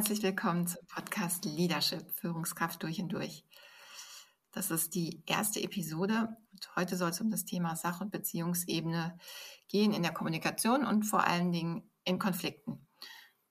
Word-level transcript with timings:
Herzlich 0.00 0.22
willkommen 0.22 0.66
zum 0.66 0.80
Podcast 0.86 1.44
Leadership, 1.44 2.10
Führungskraft 2.12 2.82
durch 2.82 3.02
und 3.02 3.12
durch. 3.12 3.44
Das 4.50 4.70
ist 4.70 4.94
die 4.94 5.22
erste 5.26 5.62
Episode 5.62 6.38
und 6.52 6.74
heute 6.74 6.96
soll 6.96 7.10
es 7.10 7.20
um 7.20 7.30
das 7.30 7.44
Thema 7.44 7.76
Sach- 7.76 8.00
und 8.00 8.10
Beziehungsebene 8.10 9.18
gehen 9.68 9.92
in 9.92 10.02
der 10.02 10.14
Kommunikation 10.14 10.86
und 10.86 11.02
vor 11.02 11.26
allen 11.26 11.52
Dingen 11.52 11.90
in 12.04 12.18
Konflikten. 12.18 12.88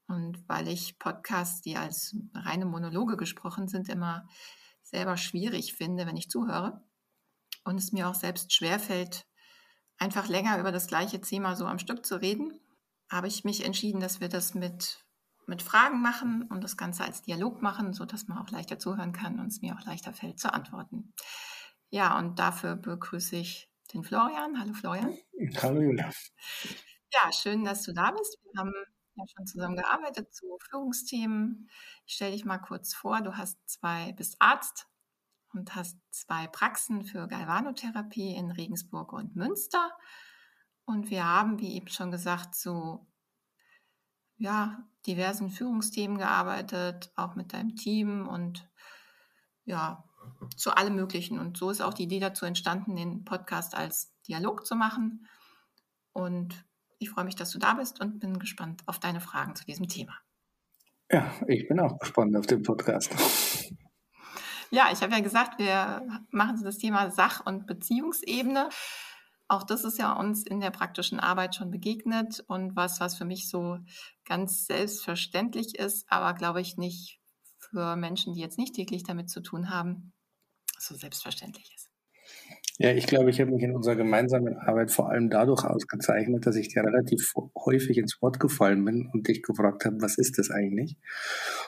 Und 0.08 0.44
weil 0.50 0.68
ich 0.70 0.98
Podcasts, 0.98 1.62
die 1.62 1.78
als 1.78 2.16
reine 2.34 2.66
Monologe 2.66 3.16
gesprochen 3.16 3.68
sind, 3.68 3.88
immer 3.88 4.28
selber 4.82 5.18
schwierig 5.18 5.76
finde, 5.76 6.08
wenn 6.08 6.18
ich 6.18 6.32
zuhöre 6.32 6.84
und 7.64 7.78
es 7.78 7.92
mir 7.92 8.10
auch 8.10 8.16
selbst 8.16 8.56
schwerfällt, 8.56 9.28
einfach 10.00 10.28
länger 10.28 10.58
über 10.60 10.72
das 10.72 10.88
gleiche 10.88 11.22
Thema 11.22 11.56
so 11.56 11.68
am 11.68 11.78
Stück 11.78 12.08
zu 12.08 12.20
reden, 12.20 12.60
habe 13.08 13.28
ich 13.28 13.44
mich 13.44 13.64
entschieden, 13.64 14.00
dass 14.00 14.20
wir 14.20 14.30
das 14.30 14.56
mit 14.56 15.06
mit 15.50 15.62
Fragen 15.62 16.02
machen 16.02 16.44
und 16.44 16.64
das 16.64 16.78
Ganze 16.78 17.04
als 17.04 17.24
Dialog 17.24 17.62
machen, 17.62 17.94
sodass 17.94 18.28
man 18.28 18.38
auch 18.38 18.50
leichter 18.52 18.80
zuhören 18.80 19.12
kann 19.12 19.40
und 19.40 19.48
es 19.48 19.62
mir 19.62 19.76
auch 19.76 19.86
leichter 19.86 20.14
fällt 20.14 20.40
zu 20.40 20.54
antworten. 20.54 21.14
Ja, 21.90 22.18
und 22.18 22.40
dafür 22.40 22.76
begrüße 22.76 23.36
ich 23.36 23.70
den 23.94 24.04
Florian. 24.04 24.60
Hallo 24.60 24.74
Florian. 24.74 25.18
Hallo 25.62 25.82
Julia. 25.82 26.12
Ja, 27.12 27.32
schön, 27.32 27.66
dass 27.66 27.82
du 27.84 27.94
da 27.94 28.12
bist. 28.12 28.38
Wir 28.54 28.60
haben 28.60 28.72
ja 29.16 29.24
schon 29.36 29.48
zusammen 29.48 29.76
gearbeitet 29.76 30.34
zu 30.34 30.46
Führungsthemen. 30.70 31.68
Ich 32.06 32.14
stelle 32.14 32.34
dich 32.34 32.46
mal 32.46 32.60
kurz 32.60 32.94
vor. 32.94 33.22
Du 33.22 33.36
hast 33.36 33.58
zwei, 33.68 34.14
bist 34.14 34.36
Arzt 34.40 34.86
und 35.52 35.74
hast 35.76 35.98
zwei 36.12 36.46
Praxen 36.48 37.04
für 37.04 37.28
Galvanotherapie 37.28 38.36
in 38.36 38.52
Regensburg 38.52 39.12
und 39.14 39.36
Münster. 39.36 39.92
Und 40.86 41.10
wir 41.10 41.26
haben, 41.26 41.60
wie 41.60 41.74
eben 41.74 41.88
schon 41.88 42.12
gesagt, 42.12 42.54
so 42.54 43.09
ja, 44.40 44.84
diversen 45.06 45.50
Führungsthemen 45.50 46.18
gearbeitet, 46.18 47.12
auch 47.16 47.36
mit 47.36 47.54
deinem 47.54 47.76
Team 47.76 48.28
und 48.28 48.68
ja, 49.66 50.04
zu 50.56 50.72
allem 50.72 50.96
Möglichen. 50.96 51.40
Und 51.40 51.58
so 51.58 51.70
ist 51.70 51.82
auch 51.82 51.94
die 51.94 52.04
Idee 52.04 52.20
dazu 52.20 52.46
entstanden, 52.46 52.96
den 52.96 53.26
Podcast 53.26 53.76
als 53.76 54.16
Dialog 54.28 54.66
zu 54.66 54.76
machen. 54.76 55.28
Und 56.14 56.66
ich 56.98 57.10
freue 57.10 57.26
mich, 57.26 57.36
dass 57.36 57.52
du 57.52 57.60
da 57.60 57.76
bist 57.76 58.02
und 58.02 58.20
bin 58.20 58.40
gespannt 58.40 58.82
auf 58.86 59.00
deine 59.00 59.22
Fragen 59.22 59.56
zu 59.56 59.66
diesem 59.66 59.88
Thema. 59.88 60.14
Ja, 61.12 61.32
ich 61.48 61.68
bin 61.68 61.80
auch 61.80 61.98
gespannt 62.00 62.36
auf 62.36 62.48
den 62.48 62.64
Podcast. 62.64 63.16
Ja, 64.72 64.90
ich 64.92 65.02
habe 65.02 65.14
ja 65.14 65.20
gesagt, 65.20 65.58
wir 65.58 66.22
machen 66.30 66.64
das 66.64 66.78
Thema 66.78 67.10
Sach- 67.10 67.46
und 67.46 67.66
Beziehungsebene. 67.66 68.70
Auch 69.50 69.64
das 69.64 69.84
ist 69.84 69.98
ja 69.98 70.14
uns 70.14 70.46
in 70.46 70.60
der 70.60 70.70
praktischen 70.70 71.20
Arbeit 71.20 71.56
schon 71.56 71.72
begegnet 71.72 72.44
und 72.48 72.76
was, 72.76 73.00
was 73.00 73.16
für 73.16 73.26
mich 73.26 73.50
so 73.50 73.80
ganz 74.24 74.68
selbstverständlich 74.68 75.78
ist, 75.78 76.06
aber 76.08 76.36
glaube 76.36 76.62
ich 76.62 76.78
nicht 76.78 77.20
für 77.58 77.96
Menschen, 77.96 78.34
die 78.36 78.42
jetzt 78.42 78.60
nicht 78.60 78.76
täglich 78.76 79.04
damit 79.04 79.30
zu 79.30 79.42
tun 79.42 79.72
haben, 79.72 80.14
so 80.78 80.96
selbstverständlich 80.96 81.74
ist. 81.76 81.90
Ja, 82.82 82.94
ich 82.94 83.08
glaube, 83.08 83.30
ich 83.30 83.42
habe 83.42 83.52
mich 83.52 83.62
in 83.62 83.76
unserer 83.76 83.98
gemeinsamen 83.98 84.56
Arbeit 84.56 84.92
vor 84.92 85.10
allem 85.10 85.30
dadurch 85.30 85.66
ausgezeichnet, 85.66 86.46
dass 86.46 86.56
ich 86.56 86.70
dir 86.70 86.82
relativ 86.82 87.34
häufig 87.66 87.98
ins 87.98 88.22
Wort 88.22 88.40
gefallen 88.40 88.86
bin 88.86 89.10
und 89.12 89.28
dich 89.28 89.44
gefragt 89.44 89.84
habe, 89.84 89.98
was 90.00 90.18
ist 90.18 90.38
das 90.38 90.50
eigentlich? 90.50 90.96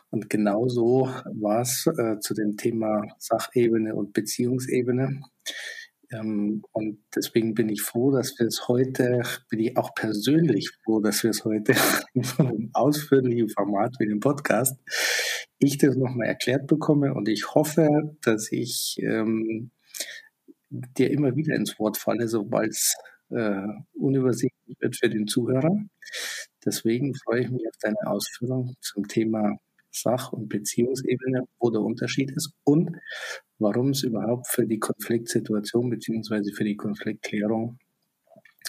Und 0.10 0.30
genau 0.30 0.70
so 0.70 1.10
war 1.34 1.62
es 1.62 1.86
äh, 1.88 2.20
zu 2.20 2.34
dem 2.34 2.56
Thema 2.56 3.04
Sachebene 3.18 3.94
und 3.94 4.14
Beziehungsebene. 4.14 5.22
Ähm, 6.12 6.64
und 6.72 7.00
deswegen 7.16 7.54
bin 7.54 7.70
ich 7.70 7.82
froh, 7.82 8.12
dass 8.12 8.38
wir 8.40 8.48
es 8.48 8.68
heute, 8.68 9.24
bin 9.50 9.60
ich 9.60 9.78
auch 9.78 9.94
persönlich 9.94 10.72
froh, 10.84 11.00
dass 11.00 11.24
wir 11.24 11.32
es 11.32 11.46
heute 11.46 11.74
in 12.14 12.24
so 12.24 12.44
einem 12.44 12.70
ausführlichen 12.74 13.50
Format 13.50 13.96
wie 14.00 14.08
dem 14.08 14.20
Podcast, 14.20 14.80
ich 15.60 15.78
das 15.78 15.96
nochmal 15.96 16.28
erklärt 16.28 16.68
bekomme 16.68 17.14
und 17.14 17.30
ich 17.30 17.54
hoffe, 17.54 18.16
dass 18.22 18.52
ich 18.52 18.98
ähm, 19.02 19.72
dir 20.70 21.12
immer 21.12 21.36
wieder 21.36 21.56
ins 21.56 21.78
Wort 21.80 21.98
falle, 21.98 22.28
sobald 22.28 22.72
es 22.72 22.96
äh, 23.30 23.68
unübersichtlich 23.94 24.78
wird 24.80 24.96
für 24.96 25.10
den 25.10 25.28
Zuhörer. 25.28 25.78
Deswegen 26.66 27.14
freue 27.16 27.42
ich 27.42 27.50
mich 27.50 27.68
auf 27.68 27.76
deine 27.82 28.08
Ausführung 28.08 28.76
zum 28.82 29.08
Thema 29.08 29.58
Sach- 29.92 30.32
und 30.32 30.50
Beziehungsebene, 30.50 31.48
wo 31.60 31.70
der 31.70 31.82
Unterschied 31.82 32.32
ist 32.32 32.54
und 32.64 32.98
warum 33.60 33.90
es 33.90 34.04
überhaupt 34.04 34.48
für 34.48 34.66
die 34.66 34.80
Konfliktsituation 34.80 35.90
beziehungsweise 35.90 36.52
für 36.54 36.64
die 36.64 36.78
Konfliktklärung 36.78 37.78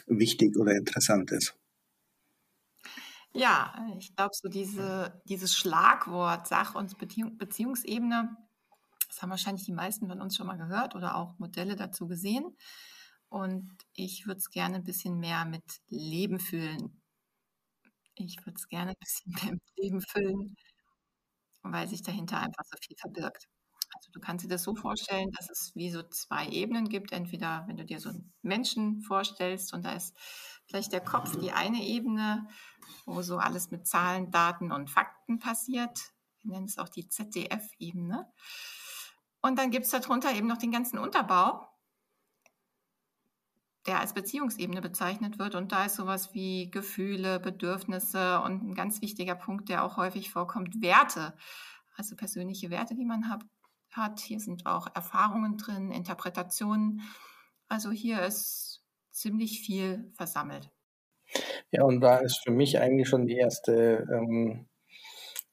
wichtig 0.06 0.56
oder 0.56 0.74
interessant 0.74 1.30
ist. 1.30 1.54
Ja, 3.34 3.74
ich 3.98 4.14
glaube, 4.14 4.32
so 4.34 4.48
diese, 4.48 5.22
dieses 5.24 5.56
Schlagwort 5.56 6.46
Sach- 6.46 6.74
und 6.74 6.98
Beziehung, 6.98 7.38
Beziehungsebene, 7.38 8.36
das 9.08 9.22
haben 9.22 9.30
wahrscheinlich 9.30 9.64
die 9.64 9.72
meisten 9.72 10.06
von 10.08 10.20
uns 10.20 10.36
schon 10.36 10.46
mal 10.46 10.58
gehört 10.58 10.94
oder 10.94 11.16
auch 11.16 11.38
Modelle 11.38 11.76
dazu 11.76 12.06
gesehen. 12.06 12.56
Und 13.28 13.70
ich 13.94 14.26
würde 14.26 14.38
es 14.38 14.50
gerne 14.50 14.76
ein 14.76 14.84
bisschen 14.84 15.18
mehr 15.18 15.46
mit 15.46 15.64
Leben 15.88 16.38
füllen. 16.38 17.00
Ich 18.14 18.44
würde 18.44 18.56
es 18.56 18.68
gerne 18.68 18.90
ein 18.90 18.96
bisschen 19.00 19.32
mehr 19.42 19.52
mit 19.52 19.62
Leben 19.76 20.00
füllen, 20.02 20.56
weil 21.62 21.88
sich 21.88 22.02
dahinter 22.02 22.38
einfach 22.38 22.64
so 22.64 22.76
viel 22.80 22.96
verbirgt. 22.96 23.48
Also 23.94 24.10
du 24.12 24.20
kannst 24.20 24.44
dir 24.44 24.48
das 24.48 24.62
so 24.62 24.74
vorstellen, 24.74 25.30
dass 25.32 25.50
es 25.50 25.72
wie 25.74 25.90
so 25.90 26.02
zwei 26.02 26.48
Ebenen 26.48 26.88
gibt. 26.88 27.12
Entweder 27.12 27.64
wenn 27.66 27.76
du 27.76 27.84
dir 27.84 28.00
so 28.00 28.08
einen 28.08 28.32
Menschen 28.42 29.00
vorstellst 29.02 29.72
und 29.74 29.84
da 29.84 29.92
ist 29.92 30.16
vielleicht 30.66 30.92
der 30.92 31.00
Kopf 31.00 31.38
die 31.38 31.52
eine 31.52 31.82
Ebene, 31.82 32.48
wo 33.04 33.22
so 33.22 33.38
alles 33.38 33.70
mit 33.70 33.86
Zahlen, 33.86 34.30
Daten 34.30 34.72
und 34.72 34.90
Fakten 34.90 35.38
passiert. 35.38 35.98
Wir 36.42 36.52
nennen 36.52 36.66
es 36.66 36.78
auch 36.78 36.88
die 36.88 37.08
ZDF-Ebene. 37.08 38.26
Und 39.42 39.58
dann 39.58 39.70
gibt 39.70 39.86
es 39.86 39.90
darunter 39.90 40.32
eben 40.32 40.46
noch 40.46 40.58
den 40.58 40.70
ganzen 40.70 40.98
Unterbau, 40.98 41.68
der 43.86 44.00
als 44.00 44.14
Beziehungsebene 44.14 44.80
bezeichnet 44.80 45.38
wird. 45.38 45.54
Und 45.54 45.72
da 45.72 45.84
ist 45.86 45.96
sowas 45.96 46.34
wie 46.34 46.70
Gefühle, 46.70 47.40
Bedürfnisse 47.40 48.40
und 48.40 48.62
ein 48.62 48.74
ganz 48.74 49.02
wichtiger 49.02 49.34
Punkt, 49.34 49.68
der 49.68 49.84
auch 49.84 49.96
häufig 49.96 50.30
vorkommt, 50.30 50.80
Werte. 50.82 51.34
Also 51.96 52.16
persönliche 52.16 52.70
Werte, 52.70 52.94
die 52.94 53.04
man 53.04 53.28
hat. 53.28 54.20
Hier 54.20 54.40
sind 54.40 54.66
auch 54.66 54.86
Erfahrungen 54.94 55.58
drin, 55.58 55.90
Interpretationen. 55.90 57.02
Also 57.68 57.90
hier 57.90 58.22
ist 58.22 58.82
ziemlich 59.10 59.60
viel 59.60 60.10
versammelt. 60.14 60.70
Ja, 61.70 61.84
und 61.84 62.00
da 62.00 62.18
ist 62.18 62.42
für 62.44 62.52
mich 62.52 62.78
eigentlich 62.78 63.08
schon 63.08 63.26
die 63.26 63.36
erste 63.36 64.06
ähm, 64.12 64.68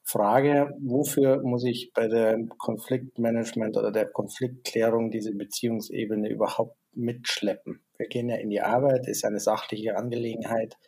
Frage, 0.02 0.76
wofür 0.80 1.42
muss 1.42 1.64
ich 1.64 1.92
bei 1.94 2.08
der 2.08 2.38
Konfliktmanagement 2.58 3.76
oder 3.76 3.90
der 3.90 4.06
Konfliktklärung 4.06 5.10
diese 5.10 5.34
Beziehungsebene 5.34 6.28
überhaupt 6.28 6.76
mitschleppen? 6.92 7.82
Wir 8.00 8.08
gehen 8.08 8.30
ja 8.30 8.36
in 8.36 8.48
die 8.48 8.62
Arbeit, 8.62 9.06
ist 9.06 9.26
eine 9.26 9.40
sachliche 9.40 9.94
Angelegenheit. 9.94 10.78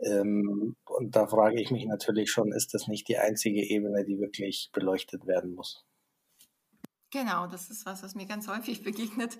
Ähm, 0.00 0.74
und 0.86 1.14
da 1.14 1.28
frage 1.28 1.60
ich 1.60 1.70
mich 1.70 1.86
natürlich 1.86 2.32
schon, 2.32 2.50
ist 2.50 2.74
das 2.74 2.88
nicht 2.88 3.06
die 3.06 3.16
einzige 3.16 3.62
Ebene, 3.62 4.04
die 4.04 4.18
wirklich 4.18 4.70
beleuchtet 4.72 5.24
werden 5.28 5.54
muss? 5.54 5.84
Genau, 7.12 7.46
das 7.46 7.70
ist 7.70 7.86
was, 7.86 8.02
was 8.02 8.16
mir 8.16 8.26
ganz 8.26 8.48
häufig 8.48 8.82
begegnet, 8.82 9.38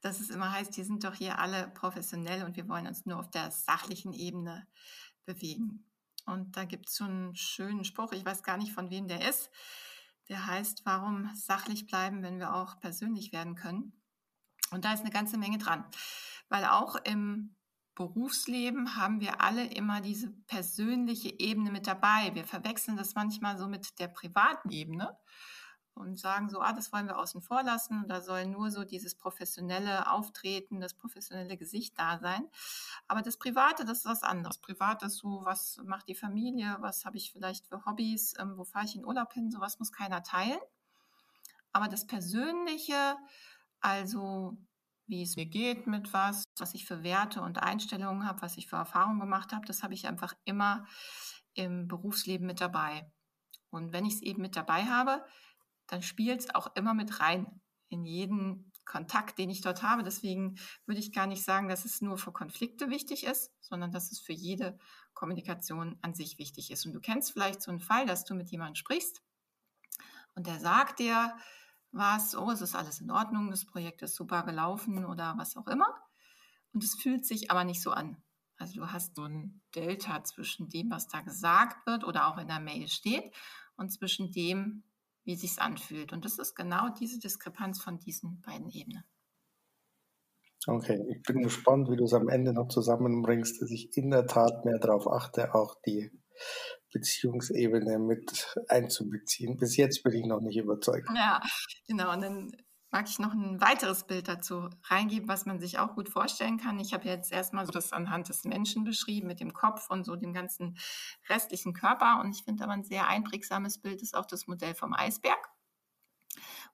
dass 0.00 0.18
es 0.18 0.30
immer 0.30 0.50
heißt, 0.50 0.76
wir 0.76 0.84
sind 0.84 1.04
doch 1.04 1.14
hier 1.14 1.38
alle 1.38 1.68
professionell 1.74 2.42
und 2.42 2.56
wir 2.56 2.68
wollen 2.68 2.88
uns 2.88 3.06
nur 3.06 3.20
auf 3.20 3.30
der 3.30 3.52
sachlichen 3.52 4.12
Ebene 4.12 4.66
bewegen. 5.24 5.86
Und 6.26 6.56
da 6.56 6.64
gibt 6.64 6.88
es 6.88 6.96
so 6.96 7.04
einen 7.04 7.36
schönen 7.36 7.84
Spruch, 7.84 8.10
ich 8.10 8.24
weiß 8.24 8.42
gar 8.42 8.56
nicht, 8.56 8.72
von 8.72 8.90
wem 8.90 9.06
der 9.06 9.28
ist. 9.28 9.48
Der 10.28 10.44
heißt, 10.44 10.82
warum 10.84 11.30
sachlich 11.36 11.86
bleiben, 11.86 12.24
wenn 12.24 12.40
wir 12.40 12.52
auch 12.56 12.80
persönlich 12.80 13.32
werden 13.32 13.54
können? 13.54 13.92
Und 14.72 14.84
da 14.84 14.94
ist 14.94 15.02
eine 15.02 15.10
ganze 15.10 15.36
Menge 15.36 15.58
dran. 15.58 15.84
Weil 16.52 16.66
auch 16.66 16.96
im 17.04 17.56
Berufsleben 17.94 18.94
haben 18.96 19.22
wir 19.22 19.40
alle 19.40 19.64
immer 19.72 20.02
diese 20.02 20.30
persönliche 20.30 21.40
Ebene 21.40 21.70
mit 21.70 21.86
dabei. 21.86 22.34
Wir 22.34 22.44
verwechseln 22.44 22.94
das 22.98 23.14
manchmal 23.14 23.56
so 23.56 23.68
mit 23.68 23.98
der 23.98 24.08
privaten 24.08 24.68
Ebene 24.68 25.16
und 25.94 26.20
sagen 26.20 26.50
so, 26.50 26.60
ah, 26.60 26.74
das 26.74 26.92
wollen 26.92 27.06
wir 27.06 27.18
außen 27.18 27.40
vor 27.40 27.62
lassen. 27.62 28.04
Da 28.06 28.20
soll 28.20 28.44
nur 28.44 28.70
so 28.70 28.84
dieses 28.84 29.14
professionelle 29.14 30.12
Auftreten, 30.12 30.78
das 30.82 30.92
professionelle 30.92 31.56
Gesicht 31.56 31.98
da 31.98 32.18
sein. 32.18 32.46
Aber 33.08 33.22
das 33.22 33.38
Private, 33.38 33.86
das 33.86 34.00
ist 34.00 34.04
was 34.04 34.22
anderes. 34.22 34.58
Privat 34.58 35.02
ist 35.04 35.16
so, 35.16 35.46
was 35.46 35.80
macht 35.86 36.06
die 36.06 36.14
Familie, 36.14 36.76
was 36.80 37.06
habe 37.06 37.16
ich 37.16 37.32
vielleicht 37.32 37.66
für 37.66 37.86
Hobbys, 37.86 38.34
ähm, 38.38 38.58
wo 38.58 38.64
fahre 38.64 38.84
ich 38.84 38.94
in 38.94 39.06
Urlaub 39.06 39.32
hin, 39.32 39.50
sowas 39.50 39.78
muss 39.78 39.90
keiner 39.90 40.22
teilen. 40.22 40.60
Aber 41.72 41.88
das 41.88 42.06
Persönliche, 42.06 43.16
also 43.80 44.58
wie 45.06 45.22
es 45.22 45.36
mir 45.36 45.46
geht 45.46 45.86
mit 45.86 46.12
was, 46.12 46.44
was 46.58 46.74
ich 46.74 46.86
für 46.86 47.02
Werte 47.02 47.42
und 47.42 47.62
Einstellungen 47.62 48.26
habe, 48.26 48.42
was 48.42 48.56
ich 48.56 48.68
für 48.68 48.76
Erfahrungen 48.76 49.20
gemacht 49.20 49.52
habe, 49.52 49.66
das 49.66 49.82
habe 49.82 49.94
ich 49.94 50.06
einfach 50.06 50.34
immer 50.44 50.86
im 51.54 51.88
Berufsleben 51.88 52.46
mit 52.46 52.60
dabei. 52.60 53.10
Und 53.70 53.92
wenn 53.92 54.04
ich 54.04 54.14
es 54.14 54.22
eben 54.22 54.42
mit 54.42 54.56
dabei 54.56 54.84
habe, 54.84 55.24
dann 55.86 56.02
spielt 56.02 56.40
es 56.40 56.54
auch 56.54 56.74
immer 56.76 56.94
mit 56.94 57.20
rein 57.20 57.60
in 57.88 58.04
jeden 58.04 58.72
Kontakt, 58.84 59.38
den 59.38 59.50
ich 59.50 59.60
dort 59.60 59.82
habe. 59.82 60.02
Deswegen 60.02 60.58
würde 60.86 61.00
ich 61.00 61.12
gar 61.12 61.26
nicht 61.26 61.44
sagen, 61.44 61.68
dass 61.68 61.84
es 61.84 62.00
nur 62.00 62.18
für 62.18 62.32
Konflikte 62.32 62.90
wichtig 62.90 63.24
ist, 63.24 63.52
sondern 63.60 63.92
dass 63.92 64.10
es 64.12 64.20
für 64.20 64.32
jede 64.32 64.78
Kommunikation 65.14 65.98
an 66.02 66.14
sich 66.14 66.38
wichtig 66.38 66.70
ist. 66.70 66.86
Und 66.86 66.92
du 66.92 67.00
kennst 67.00 67.32
vielleicht 67.32 67.62
so 67.62 67.70
einen 67.70 67.80
Fall, 67.80 68.06
dass 68.06 68.24
du 68.24 68.34
mit 68.34 68.50
jemandem 68.50 68.76
sprichst 68.76 69.22
und 70.34 70.46
der 70.46 70.58
sagt 70.58 70.98
dir 70.98 71.36
was, 71.92 72.34
oh, 72.34 72.50
es 72.50 72.62
ist 72.62 72.74
alles 72.74 73.00
in 73.00 73.10
Ordnung, 73.10 73.50
das 73.50 73.64
Projekt 73.64 74.02
ist 74.02 74.14
super 74.14 74.42
gelaufen 74.42 75.04
oder 75.04 75.34
was 75.36 75.56
auch 75.56 75.66
immer. 75.68 75.86
Und 76.72 76.82
es 76.82 76.94
fühlt 76.94 77.26
sich 77.26 77.50
aber 77.50 77.64
nicht 77.64 77.82
so 77.82 77.90
an. 77.90 78.16
Also 78.56 78.80
du 78.80 78.90
hast 78.90 79.16
so 79.16 79.24
ein 79.24 79.60
Delta 79.74 80.24
zwischen 80.24 80.68
dem, 80.68 80.90
was 80.90 81.08
da 81.08 81.20
gesagt 81.20 81.86
wird 81.86 82.04
oder 82.04 82.28
auch 82.28 82.38
in 82.38 82.48
der 82.48 82.60
Mail 82.60 82.88
steht 82.88 83.34
und 83.76 83.90
zwischen 83.90 84.32
dem, 84.32 84.84
wie 85.24 85.36
sich's 85.36 85.58
anfühlt. 85.58 86.12
Und 86.12 86.24
das 86.24 86.38
ist 86.38 86.54
genau 86.54 86.88
diese 86.98 87.18
Diskrepanz 87.18 87.82
von 87.82 87.98
diesen 87.98 88.40
beiden 88.40 88.70
Ebenen. 88.70 89.04
Okay, 90.66 91.04
ich 91.10 91.22
bin 91.22 91.42
gespannt, 91.42 91.90
wie 91.90 91.96
du 91.96 92.04
es 92.04 92.14
am 92.14 92.28
Ende 92.28 92.52
noch 92.52 92.68
zusammenbringst, 92.68 93.60
dass 93.60 93.70
ich 93.70 93.96
in 93.96 94.10
der 94.10 94.26
Tat 94.26 94.64
mehr 94.64 94.78
darauf 94.78 95.08
achte, 95.08 95.54
auch 95.54 95.74
die 95.84 96.10
Beziehungsebene 96.92 97.98
mit 97.98 98.56
einzubeziehen. 98.68 99.56
Bis 99.56 99.76
jetzt 99.76 100.02
bin 100.02 100.12
ich 100.12 100.26
noch 100.26 100.40
nicht 100.40 100.56
überzeugt. 100.56 101.08
Ja, 101.14 101.40
genau. 101.86 102.12
Und 102.12 102.20
dann 102.20 102.52
mag 102.92 103.08
ich 103.08 103.18
noch 103.18 103.32
ein 103.32 103.60
weiteres 103.60 104.04
Bild 104.04 104.28
dazu 104.28 104.68
reingeben, 104.84 105.26
was 105.26 105.46
man 105.46 105.58
sich 105.58 105.78
auch 105.78 105.94
gut 105.94 106.10
vorstellen 106.10 106.58
kann. 106.58 106.78
Ich 106.78 106.92
habe 106.92 107.08
jetzt 107.08 107.32
erstmal 107.32 107.64
so 107.64 107.72
das 107.72 107.92
anhand 107.92 108.28
des 108.28 108.44
Menschen 108.44 108.84
beschrieben 108.84 109.26
mit 109.26 109.40
dem 109.40 109.54
Kopf 109.54 109.88
und 109.90 110.04
so 110.04 110.14
dem 110.14 110.34
ganzen 110.34 110.76
restlichen 111.28 111.72
Körper. 111.72 112.20
Und 112.20 112.36
ich 112.36 112.44
finde 112.44 112.64
aber 112.64 112.74
ein 112.74 112.84
sehr 112.84 113.08
einprägsames 113.08 113.78
Bild 113.78 114.02
ist 114.02 114.14
auch 114.14 114.26
das 114.26 114.46
Modell 114.46 114.74
vom 114.74 114.92
Eisberg, 114.92 115.48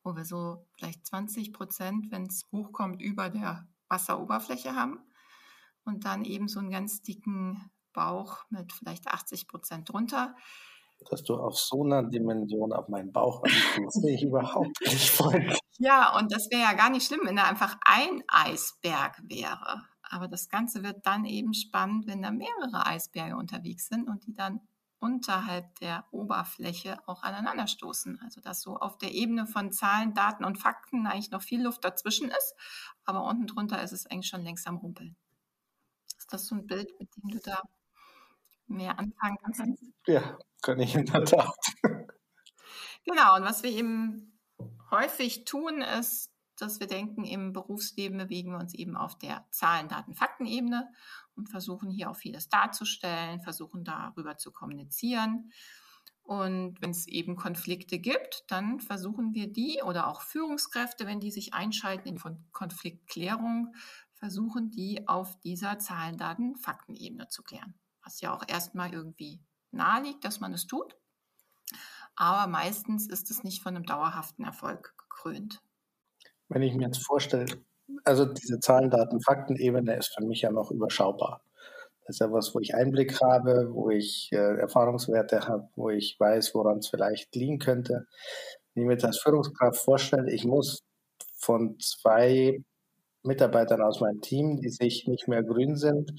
wo 0.03 0.17
wir 0.17 0.25
so 0.25 0.67
vielleicht 0.77 1.07
20 1.07 1.53
Prozent, 1.53 2.11
wenn 2.11 2.27
es 2.27 2.49
hochkommt, 2.51 3.01
über 3.01 3.31
der 3.31 3.69
Wasseroberfläche 3.89 4.75
haben 4.75 4.99
und 5.85 6.05
dann 6.05 6.25
eben 6.25 6.49
so 6.49 6.59
einen 6.59 6.71
ganz 6.71 7.01
dicken 7.01 7.71
Bauch 7.99 8.45
mit 8.49 8.73
vielleicht 8.73 9.09
80 9.09 9.49
Prozent 9.49 9.93
drunter 9.93 10.37
dass 11.11 11.23
du 11.23 11.37
auf 11.37 11.57
so 11.57 11.85
einer 11.85 12.03
Dimension 12.03 12.73
auf 12.73 12.89
meinen 12.89 13.13
Bauch 13.13 13.43
anspielst, 13.43 14.03
sehe 14.03 14.15
ich 14.15 14.23
überhaupt 14.23 14.81
nicht 14.85 15.11
voll. 15.11 15.55
Ja, 15.79 16.17
und 16.19 16.33
das 16.33 16.51
wäre 16.51 16.63
ja 16.63 16.73
gar 16.73 16.91
nicht 16.91 17.07
schlimm, 17.07 17.21
wenn 17.25 17.37
da 17.37 17.45
einfach 17.45 17.77
ein 17.85 18.23
Eisberg 18.27 19.21
wäre. 19.23 19.85
Aber 20.03 20.29
das 20.29 20.49
Ganze 20.49 20.83
wird 20.83 21.07
dann 21.07 21.25
eben 21.25 21.55
spannend, 21.55 22.07
wenn 22.07 22.23
da 22.23 22.31
mehrere 22.31 22.87
Eisberge 22.87 23.37
unterwegs 23.37 23.89
sind 23.89 24.09
und 24.09 24.27
die 24.27 24.35
dann 24.35 24.61
unterhalb 25.01 25.79
der 25.79 26.05
Oberfläche 26.11 26.99
auch 27.07 27.23
aneinanderstoßen. 27.23 28.21
Also 28.25 28.41
dass 28.41 28.61
so 28.61 28.77
auf 28.77 28.99
der 28.99 29.13
Ebene 29.13 29.47
von 29.47 29.71
Zahlen, 29.71 30.15
Daten 30.15 30.45
und 30.45 30.59
Fakten 30.59 31.07
eigentlich 31.07 31.31
noch 31.31 31.43
viel 31.43 31.63
Luft 31.63 31.85
dazwischen 31.85 32.29
ist, 32.31 32.55
aber 33.05 33.23
unten 33.23 33.47
drunter 33.47 33.81
ist 33.83 33.93
es 33.93 34.07
eigentlich 34.07 34.29
schon 34.29 34.43
längst 34.43 34.67
am 34.67 34.79
Rumpeln. 34.79 35.17
Ist 36.19 36.33
das 36.33 36.47
so 36.47 36.57
ein 36.57 36.67
Bild, 36.67 36.91
mit 36.99 37.09
dem 37.17 37.31
du 37.31 37.39
da 37.39 37.63
mehr 38.69 38.99
anfangen 38.99 39.39
kannst? 39.43 39.83
Ja, 40.07 40.39
kann 40.63 40.81
ich 40.81 40.95
in 40.95 41.07
der 41.07 41.25
Tat. 41.25 41.55
Genau, 43.05 43.37
und 43.37 43.45
was 43.45 43.63
wir 43.63 43.71
eben 43.71 44.39
häufig 44.91 45.45
tun, 45.45 45.81
ist, 45.81 46.31
dass 46.57 46.81
wir 46.81 46.87
denken, 46.87 47.25
im 47.25 47.53
Berufsleben 47.53 48.19
bewegen 48.19 48.53
wir 48.53 48.59
uns 48.59 48.75
eben 48.75 48.97
auf 48.97 49.17
der 49.17 49.47
Zahlen, 49.51 49.89
Daten, 49.89 50.15
Faktenebene 50.15 50.91
und 51.37 51.49
versuchen 51.49 51.91
hier 51.91 52.11
auch 52.11 52.17
vieles 52.17 52.49
darzustellen, 52.49 53.41
versuchen 53.41 53.85
darüber 53.85 54.37
zu 54.37 54.51
kommunizieren. 54.51 55.53
Und 56.23 56.83
wenn 56.83 56.91
es 56.91 57.07
eben 57.07 57.37
Konflikte 57.37 57.99
gibt, 57.99 58.45
dann 58.49 58.81
versuchen 58.81 59.33
wir 59.33 59.51
die 59.51 59.81
oder 59.83 60.09
auch 60.09 60.21
Führungskräfte, 60.21 61.07
wenn 61.07 61.21
die 61.21 61.31
sich 61.31 61.55
einschalten 61.55 62.09
in 62.09 62.21
Konfliktklärung, 62.53 63.75
versuchen 64.13 64.71
die 64.71 65.09
auf 65.09 65.39
dieser 65.41 65.79
Zahlen, 65.79 66.19
Daten, 66.19 66.57
Faktenebene 66.57 67.29
zu 67.29 67.43
klären. 67.43 67.75
Was 68.09 68.23
ja 68.23 68.35
auch 68.35 68.43
erstmal 68.49 68.95
irgendwie 68.95 69.39
naheliegt, 69.71 70.25
dass 70.25 70.41
man 70.41 70.55
es 70.55 70.67
tut. 70.67 70.97
Aber 72.17 72.51
meistens 72.51 73.07
ist 73.07 73.31
es 73.31 73.45
nicht 73.45 73.63
von 73.63 73.77
einem 73.77 73.85
dauerhaften 73.85 74.47
Erfolg 74.47 74.95
gekrönt. 74.97 75.61
Wenn 76.49 76.63
ich 76.63 76.75
mir 76.75 76.87
jetzt 76.87 77.05
vorstelle, 77.05 77.45
also 78.05 78.25
diese 78.25 78.61
Zahlen, 78.61 78.89
Daten, 78.89 79.21
Fakten-Ebene 79.21 79.95
ist 79.95 80.15
für 80.17 80.25
mich 80.25 80.41
ja 80.41 80.51
noch 80.51 80.71
überschaubar. 80.71 81.43
Das 82.07 82.17
ist 82.17 82.21
ja 82.21 82.33
was, 82.33 82.55
wo 82.55 82.61
ich 82.61 82.75
Einblick 82.75 83.21
habe, 83.21 83.75
wo 83.75 83.91
ich 83.91 84.31
äh, 84.33 84.57
Erfahrungswerte 84.59 85.47
habe, 85.47 85.69
wo 85.77 85.91
ich 85.91 86.19
weiß, 86.19 86.55
woran 86.55 86.79
es 86.79 86.89
vielleicht 86.89 87.35
liegen 87.35 87.59
könnte. 87.59 88.07
Wenn 88.73 88.85
ich 88.85 88.87
mir 88.87 88.95
jetzt 88.95 89.05
als 89.05 89.19
Führungskraft 89.19 89.83
vorstelle, 89.83 90.33
ich 90.33 90.47
muss 90.47 90.83
von 91.37 91.79
zwei 91.79 92.65
Mitarbeitern 93.23 93.83
aus 93.83 94.01
meinem 94.01 94.21
Team, 94.21 94.61
die 94.61 94.71
sich 94.71 95.07
nicht 95.07 95.29
mehr 95.29 95.43
grün 95.43 95.77
sind, 95.77 96.13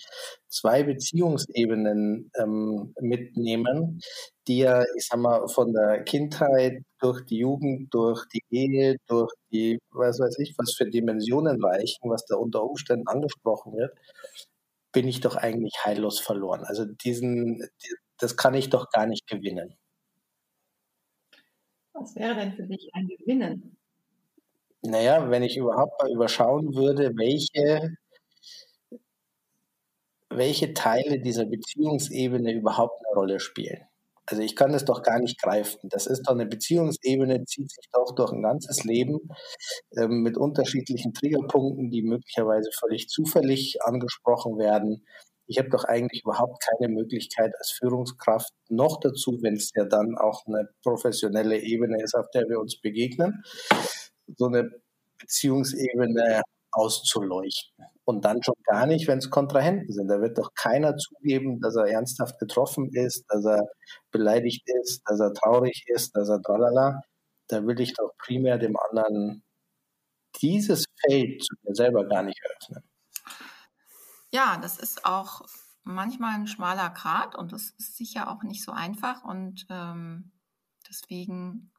zwei 0.48 0.84
Beziehungsebenen 0.84 2.32
ähm, 2.38 2.94
mitnehmen, 3.00 4.02
die 4.48 4.60
ja, 4.60 4.84
ich 4.98 5.08
sag 5.08 5.20
mal, 5.20 5.48
von 5.48 5.74
der 5.74 6.04
Kindheit 6.04 6.84
durch 7.00 7.26
die 7.26 7.38
Jugend, 7.38 7.94
durch 7.94 8.26
die 8.34 8.44
Ehe, 8.50 8.98
durch 9.08 9.32
die, 9.52 9.80
was 9.92 10.20
weiß 10.20 10.40
ich, 10.40 10.56
was 10.58 10.74
für 10.74 10.90
Dimensionen 10.90 11.64
reichen, 11.64 12.10
was 12.10 12.26
da 12.26 12.36
unter 12.36 12.64
Umständen 12.64 13.08
angesprochen 13.08 13.74
wird, 13.74 13.98
bin 14.92 15.08
ich 15.08 15.22
doch 15.22 15.36
eigentlich 15.36 15.76
heillos 15.86 16.20
verloren. 16.20 16.64
Also 16.66 16.86
diesen, 16.86 17.64
das 18.18 18.38
kann 18.38 18.54
ich 18.56 18.70
doch 18.70 18.90
gar 18.92 19.06
nicht 19.06 19.28
gewinnen. 19.28 19.76
Was 21.94 22.16
wäre 22.16 22.36
denn 22.36 22.54
für 22.54 22.64
dich 22.64 22.90
ein 22.94 23.08
Gewinnen? 23.08 23.79
Naja, 24.82 25.30
wenn 25.30 25.44
ich 25.44 25.58
überhaupt 25.58 26.02
mal 26.02 26.12
überschauen 26.12 26.74
würde, 26.76 27.12
welche, 27.16 27.96
welche 30.30 30.74
Teile 30.74 31.20
dieser 31.20 31.46
Beziehungsebene 31.46 32.54
überhaupt 32.54 33.02
eine 33.06 33.16
Rolle 33.16 33.40
spielen. 33.40 33.90
Also 34.26 34.44
ich 34.44 34.56
kann 34.56 34.72
das 34.72 34.86
doch 34.86 35.02
gar 35.02 35.20
nicht 35.20 35.42
greifen. 35.42 35.90
Das 35.90 36.06
ist 36.06 36.28
doch 36.28 36.34
eine 36.34 36.46
Beziehungsebene, 36.46 37.44
zieht 37.46 37.72
sich 37.72 37.90
doch 37.92 38.14
durch 38.14 38.32
ein 38.32 38.44
ganzes 38.44 38.84
Leben 38.84 39.20
ähm, 39.98 40.22
mit 40.22 40.38
unterschiedlichen 40.38 41.14
Triggerpunkten, 41.14 41.90
die 41.90 42.04
möglicherweise 42.04 42.70
völlig 42.80 43.10
zufällig 43.10 43.82
angesprochen 43.84 44.60
werden. 44.60 45.04
Ich 45.48 45.58
habe 45.58 45.70
doch 45.70 45.84
eigentlich 45.84 46.22
überhaupt 46.24 46.64
keine 46.64 46.94
Möglichkeit 46.94 47.54
als 47.58 47.72
Führungskraft 47.72 48.54
noch 48.70 49.00
dazu, 49.00 49.40
wenn 49.42 49.56
es 49.56 49.72
ja 49.76 49.86
dann 49.86 50.16
auch 50.16 50.46
eine 50.46 50.70
professionelle 50.84 51.60
Ebene 51.60 52.02
ist, 52.04 52.14
auf 52.14 52.30
der 52.30 52.48
wir 52.48 52.60
uns 52.60 52.80
begegnen, 52.80 53.44
so 54.38 54.46
eine 54.46 54.70
Beziehungsebene 55.20 56.42
auszuleuchten. 56.72 57.86
Und 58.06 58.26
dann 58.26 58.42
schon 58.44 58.56
gar 58.64 58.86
nicht, 58.86 59.08
wenn 59.08 59.20
es 59.20 59.30
Kontrahenten 59.30 59.92
sind. 59.94 60.08
Da 60.08 60.22
wird 60.22 60.38
doch 60.38 60.54
keiner 60.56 60.98
zugeben, 60.98 61.60
dass 61.62 61.76
er 61.76 61.88
ernsthaft 61.88 62.40
getroffen 62.40 62.90
ist, 62.92 63.26
dass 63.30 63.46
er 63.46 63.68
beleidigt 64.12 64.64
ist, 64.82 65.02
dass 65.06 65.20
er 65.20 65.34
traurig 65.34 65.84
ist, 65.88 66.16
dass 66.16 66.30
er 66.30 66.42
tralala. 66.42 67.02
Da 67.48 67.66
will 67.66 67.80
ich 67.80 67.94
doch 67.94 68.12
primär 68.18 68.58
dem 68.58 68.76
anderen 68.78 69.44
dieses 70.42 70.86
Feld 71.02 71.44
zu 71.44 71.56
mir 71.64 71.76
selber 71.76 72.08
gar 72.08 72.24
nicht 72.24 72.40
eröffnen. 72.44 72.84
Ja, 74.32 74.58
das 74.62 74.78
ist 74.78 75.06
auch 75.06 75.42
manchmal 75.84 76.36
ein 76.36 76.48
schmaler 76.48 76.92
Grat 76.92 77.36
und 77.36 77.52
das 77.52 77.72
ist 77.78 77.98
sicher 77.98 78.32
auch 78.32 78.44
nicht 78.44 78.64
so 78.64 78.72
einfach. 78.72 79.24
Und 79.24 79.66
ähm, 79.70 80.32
deswegen 80.88 81.72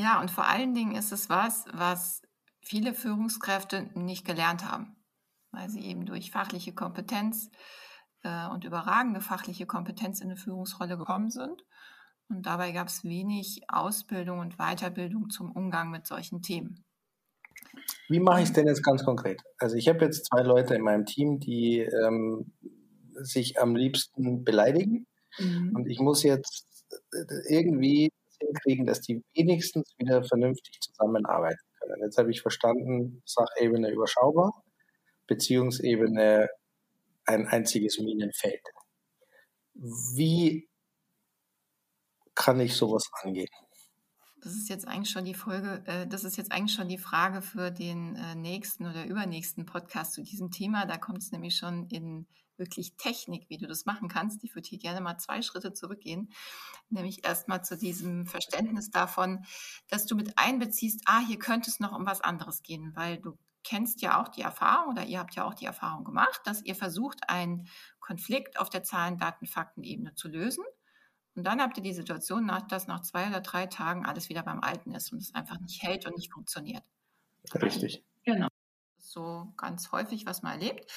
Ja, 0.00 0.18
und 0.18 0.30
vor 0.30 0.46
allen 0.46 0.72
Dingen 0.72 0.94
ist 0.94 1.12
es 1.12 1.28
was, 1.28 1.66
was 1.74 2.22
viele 2.62 2.94
Führungskräfte 2.94 3.90
nicht 3.94 4.24
gelernt 4.24 4.64
haben, 4.64 4.96
weil 5.50 5.68
sie 5.68 5.80
eben 5.80 6.06
durch 6.06 6.30
fachliche 6.30 6.72
Kompetenz 6.72 7.50
äh, 8.22 8.48
und 8.48 8.64
überragende 8.64 9.20
fachliche 9.20 9.66
Kompetenz 9.66 10.20
in 10.20 10.28
eine 10.28 10.38
Führungsrolle 10.38 10.96
gekommen 10.96 11.30
sind. 11.30 11.66
Und 12.30 12.46
dabei 12.46 12.72
gab 12.72 12.88
es 12.88 13.04
wenig 13.04 13.64
Ausbildung 13.68 14.38
und 14.38 14.56
Weiterbildung 14.56 15.28
zum 15.28 15.52
Umgang 15.52 15.90
mit 15.90 16.06
solchen 16.06 16.40
Themen. 16.40 16.82
Wie 18.08 18.20
mache 18.20 18.40
ich 18.40 18.48
es 18.48 18.52
denn 18.54 18.66
jetzt 18.66 18.82
ganz 18.82 19.04
konkret? 19.04 19.42
Also 19.58 19.76
ich 19.76 19.86
habe 19.86 20.06
jetzt 20.06 20.24
zwei 20.26 20.40
Leute 20.40 20.74
in 20.74 20.82
meinem 20.82 21.04
Team, 21.04 21.40
die 21.40 21.80
ähm, 21.80 22.54
sich 23.16 23.60
am 23.60 23.76
liebsten 23.76 24.44
beleidigen. 24.44 25.06
Mhm. 25.38 25.72
Und 25.74 25.90
ich 25.90 26.00
muss 26.00 26.22
jetzt 26.22 26.86
äh, 26.90 27.54
irgendwie 27.54 28.10
hinkriegen, 28.40 28.86
dass 28.86 29.00
die 29.00 29.22
wenigstens 29.34 29.94
wieder 29.98 30.24
vernünftig 30.24 30.80
zusammenarbeiten 30.80 31.60
können. 31.78 32.02
Jetzt 32.02 32.18
habe 32.18 32.30
ich 32.30 32.42
verstanden, 32.42 33.22
Sachebene 33.24 33.90
überschaubar, 33.90 34.62
Beziehungsebene 35.26 36.48
ein 37.26 37.46
einziges 37.46 37.98
Minenfeld. 37.98 38.62
Wie 39.74 40.68
kann 42.34 42.60
ich 42.60 42.74
sowas 42.74 43.08
angehen? 43.22 43.48
Das 44.42 44.54
ist 44.54 44.70
jetzt 44.70 44.88
eigentlich 44.88 45.10
schon 45.10 45.24
die 45.24 45.34
Folge, 45.34 45.82
äh, 45.86 46.06
das 46.06 46.24
ist 46.24 46.36
jetzt 46.36 46.50
eigentlich 46.50 46.74
schon 46.74 46.88
die 46.88 46.98
Frage 46.98 47.42
für 47.42 47.70
den 47.70 48.16
äh, 48.16 48.34
nächsten 48.34 48.86
oder 48.86 49.04
übernächsten 49.04 49.66
Podcast 49.66 50.14
zu 50.14 50.22
diesem 50.22 50.50
Thema. 50.50 50.86
Da 50.86 50.96
kommt 50.96 51.18
es 51.18 51.30
nämlich 51.30 51.56
schon 51.56 51.86
in 51.88 52.26
wirklich 52.56 52.96
Technik, 52.96 53.48
wie 53.48 53.58
du 53.58 53.66
das 53.66 53.86
machen 53.86 54.08
kannst. 54.08 54.44
Ich 54.44 54.54
würde 54.54 54.68
hier 54.68 54.78
gerne 54.78 55.00
mal 55.00 55.18
zwei 55.18 55.42
Schritte 55.42 55.72
zurückgehen, 55.72 56.30
nämlich 56.90 57.24
erstmal 57.24 57.64
zu 57.64 57.76
diesem 57.76 58.26
Verständnis 58.26 58.90
davon, 58.90 59.44
dass 59.88 60.06
du 60.06 60.14
mit 60.14 60.36
einbeziehst, 60.36 61.02
ah, 61.06 61.20
hier 61.26 61.38
könnte 61.38 61.70
es 61.70 61.80
noch 61.80 61.92
um 61.92 62.06
was 62.06 62.20
anderes 62.20 62.62
gehen, 62.62 62.92
weil 62.94 63.18
du 63.18 63.36
kennst 63.64 64.00
ja 64.02 64.20
auch 64.20 64.28
die 64.28 64.42
Erfahrung 64.42 64.92
oder 64.92 65.04
ihr 65.04 65.18
habt 65.18 65.34
ja 65.34 65.44
auch 65.44 65.54
die 65.54 65.66
Erfahrung 65.66 66.04
gemacht, 66.04 66.40
dass 66.44 66.62
ihr 66.62 66.74
versucht, 66.74 67.28
einen 67.28 67.68
Konflikt 67.98 68.58
auf 68.58 68.70
der 68.70 68.84
Zahlen, 68.84 69.18
Daten, 69.18 69.46
Fakten-Ebene 69.46 70.14
zu 70.14 70.28
lösen. 70.28 70.64
Und 71.34 71.44
dann 71.44 71.60
habt 71.60 71.76
ihr 71.76 71.82
die 71.82 71.92
Situation, 71.92 72.50
dass 72.68 72.86
nach 72.86 73.02
zwei 73.02 73.28
oder 73.28 73.40
drei 73.40 73.66
Tagen 73.66 74.04
alles 74.04 74.28
wieder 74.28 74.42
beim 74.42 74.60
Alten 74.60 74.94
ist 74.94 75.12
und 75.12 75.18
es 75.18 75.34
einfach 75.34 75.60
nicht 75.60 75.82
hält 75.82 76.06
und 76.06 76.16
nicht 76.16 76.32
funktioniert. 76.32 76.82
Richtig. 77.54 78.04
Genau. 78.24 78.48
So 78.98 79.52
ganz 79.56 79.92
häufig, 79.92 80.26
was 80.26 80.42
man 80.42 80.60
erlebt. 80.60 80.90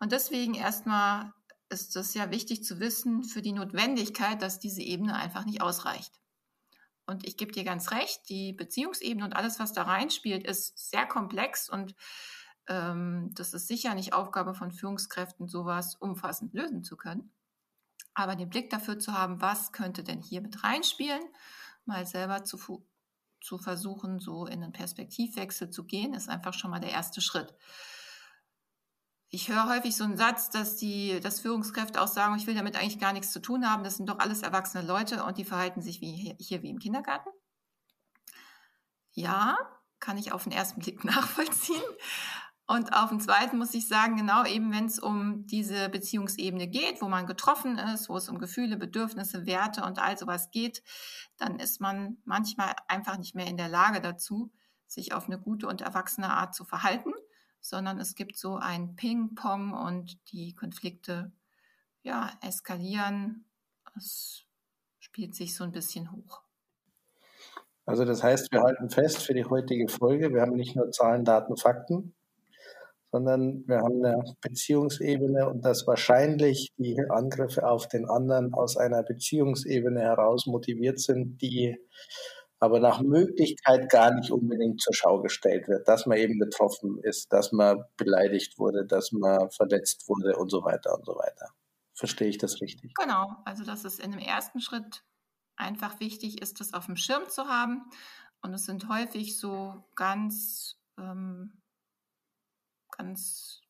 Und 0.00 0.12
deswegen 0.12 0.54
erstmal 0.54 1.32
ist 1.68 1.96
es 1.96 2.14
ja 2.14 2.30
wichtig 2.30 2.64
zu 2.64 2.80
wissen 2.80 3.24
für 3.24 3.42
die 3.42 3.52
Notwendigkeit, 3.52 4.40
dass 4.40 4.60
diese 4.60 4.82
Ebene 4.82 5.14
einfach 5.16 5.44
nicht 5.44 5.62
ausreicht. 5.62 6.12
Und 7.06 7.26
ich 7.26 7.36
gebe 7.36 7.52
dir 7.52 7.64
ganz 7.64 7.90
recht, 7.90 8.28
die 8.28 8.52
Beziehungsebene 8.52 9.24
und 9.24 9.34
alles, 9.34 9.58
was 9.58 9.72
da 9.72 9.82
reinspielt, 9.82 10.44
ist 10.46 10.90
sehr 10.90 11.06
komplex 11.06 11.68
und 11.68 11.94
ähm, 12.68 13.30
das 13.34 13.54
ist 13.54 13.66
sicher 13.66 13.94
nicht 13.94 14.12
Aufgabe 14.12 14.54
von 14.54 14.70
Führungskräften, 14.70 15.48
sowas 15.48 15.96
umfassend 15.96 16.54
lösen 16.54 16.84
zu 16.84 16.96
können. 16.96 17.32
Aber 18.14 18.36
den 18.36 18.50
Blick 18.50 18.70
dafür 18.70 18.98
zu 18.98 19.12
haben, 19.12 19.40
was 19.40 19.72
könnte 19.72 20.04
denn 20.04 20.20
hier 20.20 20.40
mit 20.40 20.64
reinspielen, 20.64 21.22
mal 21.84 22.06
selber 22.06 22.44
zu, 22.44 22.86
zu 23.40 23.58
versuchen, 23.58 24.20
so 24.20 24.46
in 24.46 24.62
einen 24.62 24.72
Perspektivwechsel 24.72 25.70
zu 25.70 25.84
gehen, 25.84 26.14
ist 26.14 26.28
einfach 26.28 26.54
schon 26.54 26.70
mal 26.70 26.80
der 26.80 26.92
erste 26.92 27.20
Schritt. 27.20 27.54
Ich 29.34 29.48
höre 29.48 29.66
häufig 29.66 29.96
so 29.96 30.04
einen 30.04 30.18
Satz, 30.18 30.50
dass 30.50 30.76
die, 30.76 31.18
dass 31.20 31.40
Führungskräfte 31.40 32.02
auch 32.02 32.08
sagen, 32.08 32.36
ich 32.36 32.46
will 32.46 32.54
damit 32.54 32.76
eigentlich 32.76 32.98
gar 32.98 33.14
nichts 33.14 33.32
zu 33.32 33.40
tun 33.40 33.66
haben. 33.66 33.82
Das 33.82 33.96
sind 33.96 34.10
doch 34.10 34.18
alles 34.18 34.42
erwachsene 34.42 34.86
Leute 34.86 35.24
und 35.24 35.38
die 35.38 35.44
verhalten 35.46 35.80
sich 35.80 36.02
wie 36.02 36.12
hier, 36.12 36.36
hier 36.38 36.62
wie 36.62 36.68
im 36.68 36.78
Kindergarten. 36.78 37.30
Ja, 39.12 39.56
kann 40.00 40.18
ich 40.18 40.32
auf 40.32 40.42
den 40.42 40.52
ersten 40.52 40.80
Blick 40.80 41.02
nachvollziehen. 41.04 41.82
Und 42.66 42.94
auf 42.94 43.10
den 43.10 43.20
zweiten 43.20 43.58
muss 43.58 43.74
ich 43.74 43.88
sagen, 43.88 44.16
genau 44.16 44.44
eben, 44.44 44.72
wenn 44.72 44.86
es 44.86 44.98
um 44.98 45.46
diese 45.46 45.88
Beziehungsebene 45.88 46.68
geht, 46.68 47.02
wo 47.02 47.08
man 47.08 47.26
getroffen 47.26 47.76
ist, 47.78 48.08
wo 48.08 48.16
es 48.16 48.28
um 48.28 48.38
Gefühle, 48.38 48.76
Bedürfnisse, 48.76 49.46
Werte 49.46 49.84
und 49.84 49.98
all 49.98 50.16
sowas 50.16 50.50
geht, 50.50 50.82
dann 51.36 51.58
ist 51.58 51.80
man 51.80 52.18
manchmal 52.24 52.74
einfach 52.88 53.18
nicht 53.18 53.34
mehr 53.34 53.46
in 53.46 53.56
der 53.56 53.68
Lage 53.68 54.00
dazu, 54.00 54.52
sich 54.86 55.12
auf 55.12 55.26
eine 55.26 55.38
gute 55.38 55.66
und 55.66 55.80
erwachsene 55.80 56.30
Art 56.30 56.54
zu 56.54 56.64
verhalten 56.64 57.12
sondern 57.62 57.98
es 58.00 58.14
gibt 58.14 58.36
so 58.36 58.56
ein 58.56 58.96
Ping-Pong 58.96 59.72
und 59.72 60.18
die 60.32 60.54
Konflikte 60.54 61.32
ja, 62.02 62.30
eskalieren. 62.42 63.44
Es 63.96 64.42
spielt 64.98 65.34
sich 65.34 65.56
so 65.56 65.64
ein 65.64 65.72
bisschen 65.72 66.10
hoch. 66.12 66.42
Also 67.86 68.04
das 68.04 68.22
heißt, 68.22 68.52
wir 68.52 68.62
halten 68.62 68.90
fest 68.90 69.22
für 69.22 69.34
die 69.34 69.44
heutige 69.44 69.88
Folge, 69.88 70.32
wir 70.34 70.42
haben 70.42 70.56
nicht 70.56 70.76
nur 70.76 70.90
Zahlen, 70.90 71.24
Daten, 71.24 71.56
Fakten, 71.56 72.14
sondern 73.12 73.62
wir 73.68 73.78
haben 73.78 74.04
eine 74.04 74.24
Beziehungsebene 74.40 75.48
und 75.48 75.64
dass 75.64 75.86
wahrscheinlich 75.86 76.70
die 76.78 76.98
Angriffe 77.10 77.68
auf 77.68 77.86
den 77.86 78.08
anderen 78.08 78.54
aus 78.54 78.76
einer 78.76 79.02
Beziehungsebene 79.02 80.00
heraus 80.00 80.46
motiviert 80.46 80.98
sind, 80.98 81.40
die 81.42 81.76
aber 82.58 82.80
nach 82.80 83.02
Möglichkeit 83.02 83.90
gar 83.90 84.14
nicht 84.14 84.30
unbedingt 84.30 84.80
zur 84.80 84.94
Schau 84.94 85.20
gestellt 85.20 85.68
wird, 85.68 85.88
dass 85.88 86.06
man 86.06 86.16
eben 86.16 86.38
betroffen 86.38 86.98
ist, 87.02 87.32
dass 87.32 87.52
man 87.52 87.84
beleidigt 87.96 88.58
wurde, 88.58 88.86
dass 88.86 89.12
man 89.12 89.50
verletzt 89.50 90.08
wurde 90.08 90.36
und 90.36 90.48
so 90.50 90.64
weiter 90.64 90.96
und 90.96 91.04
so 91.04 91.12
weiter. 91.12 91.50
Verstehe 91.94 92.28
ich 92.28 92.38
das 92.38 92.60
richtig? 92.60 92.94
Genau, 92.94 93.36
also 93.44 93.64
dass 93.64 93.84
es 93.84 93.98
in 93.98 94.12
dem 94.12 94.20
ersten 94.20 94.60
Schritt 94.60 95.04
einfach 95.56 96.00
wichtig 96.00 96.40
ist, 96.40 96.60
das 96.60 96.72
auf 96.72 96.86
dem 96.86 96.96
Schirm 96.96 97.28
zu 97.28 97.46
haben. 97.46 97.82
Und 98.40 98.54
es 98.54 98.64
sind 98.64 98.88
häufig 98.88 99.38
so 99.38 99.84
ganz, 99.94 100.76
ähm, 100.98 101.61
ganz 103.02 103.60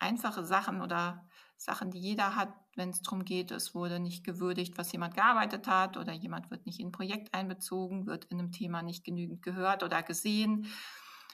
einfache 0.00 0.44
Sachen 0.44 0.82
oder 0.82 1.24
Sachen, 1.56 1.92
die 1.92 2.00
jeder 2.00 2.34
hat, 2.34 2.52
wenn 2.74 2.90
es 2.90 3.02
darum 3.02 3.24
geht, 3.24 3.52
es 3.52 3.74
wurde 3.74 4.00
nicht 4.00 4.24
gewürdigt, 4.24 4.76
was 4.76 4.90
jemand 4.90 5.14
gearbeitet 5.14 5.68
hat 5.68 5.96
oder 5.96 6.12
jemand 6.12 6.50
wird 6.50 6.66
nicht 6.66 6.80
in 6.80 6.88
ein 6.88 6.92
Projekt 6.92 7.32
einbezogen, 7.32 8.06
wird 8.06 8.24
in 8.26 8.40
einem 8.40 8.50
Thema 8.50 8.82
nicht 8.82 9.04
genügend 9.04 9.42
gehört 9.42 9.84
oder 9.84 10.02
gesehen. 10.02 10.66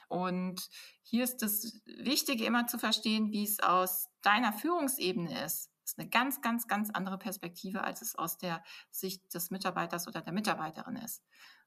Und 0.07 0.69
hier 1.01 1.23
ist 1.23 1.37
das 1.37 1.81
Wichtige 1.85 2.45
immer 2.45 2.67
zu 2.67 2.77
verstehen, 2.77 3.31
wie 3.31 3.43
es 3.43 3.59
aus 3.59 4.09
deiner 4.21 4.53
Führungsebene 4.53 5.43
ist. 5.43 5.71
Das 5.81 5.93
ist 5.93 5.99
eine 5.99 6.09
ganz, 6.09 6.41
ganz, 6.41 6.67
ganz 6.67 6.91
andere 6.91 7.17
Perspektive, 7.17 7.83
als 7.83 8.03
es 8.03 8.15
aus 8.15 8.37
der 8.37 8.63
Sicht 8.91 9.33
des 9.33 9.49
Mitarbeiters 9.49 10.07
oder 10.07 10.21
der 10.21 10.33
Mitarbeiterin 10.33 10.97
ist. 10.97 11.23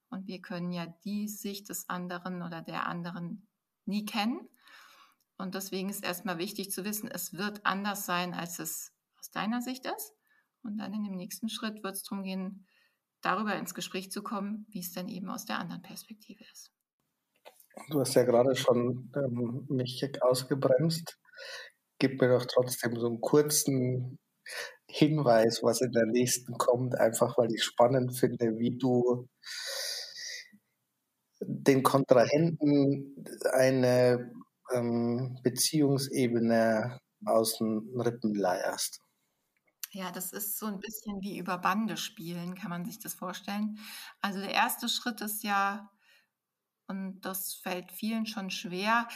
Und 0.09 0.29
wir 0.29 0.41
können 0.41 0.71
ja 0.71 0.87
die 1.05 1.27
Sicht 1.27 1.69
des 1.69 1.89
anderen 1.89 2.43
oder 2.43 2.62
der 2.62 2.87
anderen 2.87 3.49
nie 3.87 4.05
kennen. 4.05 4.49
Und 5.43 5.57
deswegen 5.57 5.89
ist 5.89 6.05
erstmal 6.05 6.39
wichtig 6.39 6.71
zu 6.71 6.85
wissen, 6.85 7.11
es 7.11 7.33
wird 7.33 7.67
anders 7.67 8.07
sein, 8.07 8.33
als 8.33 8.61
es 8.61 8.93
aus 9.19 9.33
deiner 9.33 9.61
Sicht 9.61 9.85
ist. 9.87 10.15
Und 10.63 10.79
dann 10.79 10.95
in 10.95 11.03
dem 11.03 11.17
nächsten 11.17 11.49
Schritt 11.49 11.83
wird 11.83 11.97
es 11.97 12.05
darum 12.05 12.23
gehen, 12.23 12.69
darüber 13.23 13.57
ins 13.57 13.75
Gespräch 13.75 14.13
zu 14.13 14.23
kommen, 14.23 14.67
wie 14.71 14.79
es 14.79 14.93
dann 14.93 15.09
eben 15.09 15.29
aus 15.29 15.45
der 15.45 15.59
anderen 15.59 15.83
Perspektive 15.83 16.45
ist. 16.53 16.71
Du 17.91 17.99
hast 17.99 18.15
ja 18.15 18.23
gerade 18.23 18.55
schon 18.55 19.11
ähm, 19.17 19.67
mich 19.69 20.09
ausgebremst. 20.21 21.19
Gib 21.99 22.21
mir 22.21 22.29
doch 22.29 22.47
trotzdem 22.47 22.95
so 22.95 23.09
einen 23.09 23.21
kurzen 23.21 24.21
Hinweis, 24.87 25.61
was 25.65 25.81
in 25.81 25.91
der 25.91 26.07
nächsten 26.07 26.53
kommt, 26.57 26.95
einfach 26.95 27.37
weil 27.37 27.53
ich 27.53 27.65
spannend 27.65 28.17
finde, 28.17 28.59
wie 28.59 28.79
du 28.79 29.29
den 31.41 31.83
Kontrahenten 31.83 33.25
eine 33.53 34.31
ähm, 34.75 35.38
Beziehungsebene 35.43 37.00
aus 37.25 37.59
den 37.59 37.88
Rippen 38.00 38.35
leierst. 38.35 39.00
Ja, 39.91 40.11
das 40.11 40.33
ist 40.33 40.59
so 40.59 40.67
ein 40.67 40.81
bisschen 40.81 41.21
wie 41.21 41.38
über 41.38 41.59
Bande 41.59 41.99
spielen, 41.99 42.55
kann 42.55 42.71
man 42.71 42.85
sich 42.87 42.99
das 42.99 43.12
vorstellen. 43.12 43.79
Also 44.23 44.41
der 44.41 44.55
erste 44.55 44.88
Schritt 44.88 45.21
ist 45.21 45.43
ja, 45.43 45.91
und 46.87 47.21
das 47.21 47.55
fällt 47.55 47.93
vielen 47.93 48.25
schon 48.25 48.49
schwer, 48.49 49.07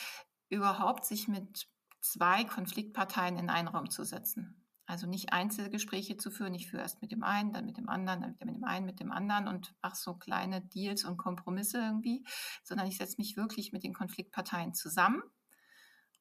überhaupt 0.51 1.07
sich 1.07 1.29
mit 1.29 1.67
zwei 2.03 2.45
Konfliktparteien 2.45 3.39
in 3.39 3.49
einen 3.49 3.69
Raum 3.69 3.89
zu 3.89 4.05
setzen. 4.05 4.63
Also 4.85 5.07
nicht 5.07 5.33
Einzelgespräche 5.33 6.17
zu 6.17 6.31
führen. 6.31 6.55
Ich 6.55 6.71
führe 6.71 6.83
erst 6.83 7.03
mit 7.03 7.11
dem 7.11 7.25
einen, 7.25 7.53
dann 7.53 7.65
mit 7.65 7.79
dem 7.79 7.89
anderen, 7.89 8.21
dann 8.21 8.37
mit 8.39 8.55
dem 8.55 8.65
einen, 8.65 8.87
mit 8.87 9.01
dem 9.01 9.11
anderen 9.11 9.49
und 9.49 9.75
mache 9.83 9.97
so 9.97 10.15
kleine 10.15 10.61
Deals 10.61 11.05
und 11.05 11.17
Kompromisse 11.17 11.79
irgendwie, 11.79 12.25
sondern 12.63 12.87
ich 12.87 12.99
setze 12.99 13.17
mich 13.19 13.37
wirklich 13.37 13.73
mit 13.73 13.83
den 13.83 13.95
Konfliktparteien 13.95 14.75
zusammen 14.75 15.23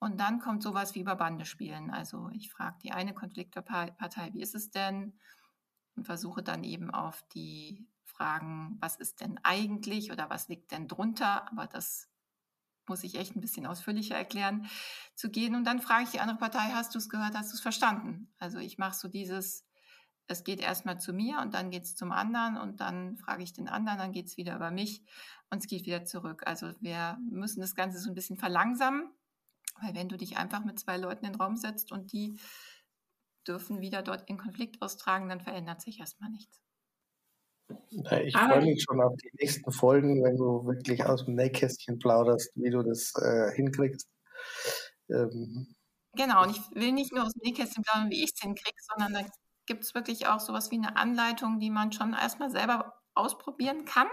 und 0.05 0.19
dann 0.19 0.39
kommt 0.39 0.61
sowas 0.61 0.93
wie 0.93 0.99
über 0.99 1.15
Bande 1.15 1.45
spielen. 1.45 1.89
Also 1.89 2.29
ich 2.31 2.51
frage 2.51 2.77
die 2.83 2.91
eine 2.91 3.15
Konfliktpartei, 3.15 4.29
wie 4.33 4.41
ist 4.43 4.53
es 4.53 4.69
denn? 4.69 5.19
Und 5.95 6.05
versuche 6.05 6.43
dann 6.43 6.63
eben 6.63 6.91
auf 6.91 7.23
die 7.33 7.87
Fragen, 8.03 8.77
was 8.79 8.97
ist 8.97 9.21
denn 9.21 9.39
eigentlich 9.41 10.11
oder 10.11 10.29
was 10.29 10.47
liegt 10.47 10.71
denn 10.71 10.87
drunter? 10.87 11.49
Aber 11.51 11.65
das 11.65 12.07
muss 12.87 13.03
ich 13.03 13.15
echt 13.15 13.35
ein 13.35 13.41
bisschen 13.41 13.65
ausführlicher 13.65 14.15
erklären, 14.15 14.67
zu 15.15 15.31
gehen. 15.31 15.55
Und 15.55 15.63
dann 15.63 15.81
frage 15.81 16.03
ich 16.03 16.11
die 16.11 16.19
andere 16.19 16.37
Partei, 16.37 16.69
hast 16.71 16.93
du 16.93 16.99
es 16.99 17.09
gehört, 17.09 17.33
hast 17.33 17.51
du 17.51 17.55
es 17.55 17.61
verstanden? 17.61 18.31
Also 18.37 18.59
ich 18.59 18.77
mache 18.77 18.93
so 18.93 19.07
dieses, 19.07 19.65
es 20.27 20.43
geht 20.43 20.59
erstmal 20.59 21.01
zu 21.01 21.13
mir 21.13 21.39
und 21.39 21.55
dann 21.55 21.71
geht 21.71 21.85
es 21.85 21.95
zum 21.95 22.11
anderen 22.11 22.57
und 22.57 22.79
dann 22.79 23.17
frage 23.17 23.41
ich 23.41 23.53
den 23.53 23.67
anderen, 23.67 23.97
dann 23.97 24.11
geht 24.11 24.27
es 24.27 24.37
wieder 24.37 24.55
über 24.55 24.69
mich 24.69 25.01
und 25.49 25.63
es 25.63 25.67
geht 25.67 25.87
wieder 25.87 26.05
zurück. 26.05 26.43
Also 26.45 26.73
wir 26.79 27.17
müssen 27.27 27.59
das 27.59 27.73
Ganze 27.73 27.97
so 27.97 28.07
ein 28.07 28.13
bisschen 28.13 28.37
verlangsamen 28.37 29.09
weil 29.81 29.95
wenn 29.95 30.09
du 30.09 30.17
dich 30.17 30.37
einfach 30.37 30.63
mit 30.63 30.79
zwei 30.79 30.97
Leuten 30.97 31.25
in 31.25 31.33
den 31.33 31.41
Raum 31.41 31.57
setzt 31.57 31.91
und 31.91 32.11
die 32.11 32.39
dürfen 33.47 33.81
wieder 33.81 34.01
dort 34.01 34.29
in 34.29 34.37
Konflikt 34.37 34.81
austragen, 34.81 35.29
dann 35.29 35.41
verändert 35.41 35.81
sich 35.81 35.99
erstmal 35.99 36.29
nichts. 36.29 36.61
Ich 37.89 38.37
freue 38.37 38.61
mich 38.61 38.83
schon 38.83 39.01
auf 39.01 39.15
die 39.17 39.31
nächsten 39.39 39.71
Folgen, 39.71 40.23
wenn 40.23 40.37
du 40.37 40.65
wirklich 40.65 41.03
aus 41.03 41.25
dem 41.25 41.35
Nähkästchen 41.35 41.97
plauderst, 41.97 42.51
wie 42.55 42.69
du 42.69 42.83
das 42.83 43.13
äh, 43.15 43.55
hinkriegst. 43.55 44.07
Ähm, 45.09 45.75
genau, 46.13 46.43
und 46.43 46.51
ich 46.51 46.61
will 46.75 46.91
nicht 46.91 47.11
nur 47.11 47.25
aus 47.25 47.33
dem 47.33 47.41
Nähkästchen 47.43 47.83
plaudern, 47.83 48.11
wie 48.11 48.23
ich 48.23 48.31
es 48.33 48.41
hinkriege, 48.41 48.77
sondern 48.93 49.13
da 49.13 49.29
gibt 49.65 49.83
es 49.83 49.95
wirklich 49.95 50.27
auch 50.27 50.39
sowas 50.39 50.69
wie 50.69 50.75
eine 50.75 50.95
Anleitung, 50.95 51.59
die 51.59 51.71
man 51.71 51.91
schon 51.91 52.13
erstmal 52.13 52.51
selber 52.51 53.01
ausprobieren 53.15 53.85
kann 53.85 54.07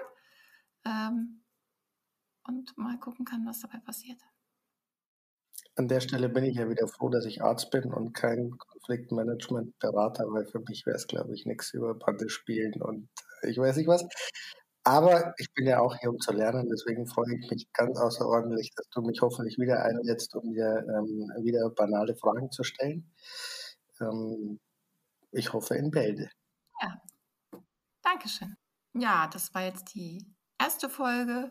ähm, 0.87 1.45
und 2.45 2.77
mal 2.79 2.99
gucken 2.99 3.27
kann, 3.27 3.45
was 3.47 3.61
dabei 3.61 3.79
passiert. 3.79 4.21
An 5.75 5.89
der 5.89 6.01
Stelle 6.01 6.29
bin 6.29 6.45
ich 6.45 6.57
ja 6.57 6.69
wieder 6.69 6.87
froh, 6.87 7.09
dass 7.09 7.25
ich 7.25 7.43
Arzt 7.43 7.71
bin 7.71 7.93
und 7.93 8.13
kein 8.13 8.51
Konfliktmanagement-Berater, 8.59 10.25
weil 10.31 10.45
für 10.45 10.61
mich 10.61 10.85
wäre 10.85 10.97
es, 10.97 11.07
glaube 11.07 11.35
ich, 11.35 11.47
nichts 11.47 11.73
über 11.73 11.95
Bande 11.95 12.29
spielen 12.29 12.81
und 12.83 13.09
ich 13.43 13.59
weiß 13.59 13.77
nicht 13.77 13.89
was. 13.89 14.05
Aber 14.85 15.33
ich 15.39 15.53
bin 15.55 15.67
ja 15.67 15.81
auch 15.81 15.97
hier, 15.97 16.11
um 16.11 16.19
zu 16.19 16.33
lernen. 16.33 16.69
Deswegen 16.69 17.07
freue 17.07 17.35
ich 17.39 17.51
mich 17.51 17.73
ganz 17.73 17.99
außerordentlich, 17.99 18.73
dass 18.75 18.89
du 18.91 19.01
mich 19.03 19.21
hoffentlich 19.23 19.57
wieder 19.59 19.83
einsetzt, 19.85 20.35
um 20.35 20.53
dir 20.53 20.85
ähm, 20.89 21.31
wieder 21.45 21.71
banale 21.71 22.17
Fragen 22.17 22.51
zu 22.51 22.65
stellen. 22.65 23.11
Ähm, 24.01 24.59
ich 25.31 25.53
hoffe 25.53 25.77
in 25.77 25.91
Bälde. 25.91 26.29
Ja, 26.81 27.01
Dankeschön. 28.03 28.57
Ja, 28.95 29.29
das 29.33 29.55
war 29.55 29.63
jetzt 29.63 29.95
die 29.95 30.27
erste 30.61 30.89
Folge 30.89 31.51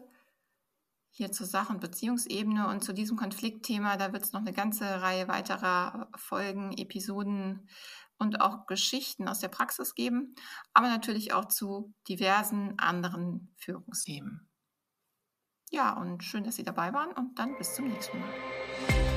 hier 1.11 1.31
zur 1.31 1.45
Sach- 1.45 1.69
und 1.69 1.81
Beziehungsebene 1.81 2.67
und 2.67 2.83
zu 2.83 2.93
diesem 2.93 3.17
Konfliktthema. 3.17 3.97
Da 3.97 4.13
wird 4.13 4.23
es 4.23 4.31
noch 4.31 4.41
eine 4.41 4.53
ganze 4.53 5.01
Reihe 5.01 5.27
weiterer 5.27 6.09
Folgen, 6.15 6.71
Episoden 6.71 7.67
und 8.17 8.39
auch 8.39 8.65
Geschichten 8.65 9.27
aus 9.27 9.39
der 9.39 9.49
Praxis 9.49 9.95
geben, 9.95 10.35
aber 10.73 10.87
natürlich 10.87 11.33
auch 11.33 11.45
zu 11.45 11.93
diversen 12.07 12.77
anderen 12.77 13.53
Führungsthemen. 13.57 14.47
Ja, 15.71 15.93
und 15.93 16.23
schön, 16.23 16.43
dass 16.43 16.55
Sie 16.55 16.63
dabei 16.63 16.93
waren 16.93 17.11
und 17.13 17.39
dann 17.39 17.57
bis 17.57 17.75
zum 17.75 17.87
nächsten 17.87 18.19
Mal. 18.19 19.10